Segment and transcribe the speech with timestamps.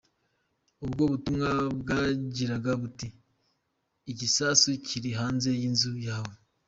[0.85, 1.49] Ubwo butumwa
[1.81, 3.07] bwagiraga buti,
[4.11, 6.33] “igisasu kiri hanze y’inzu yawe.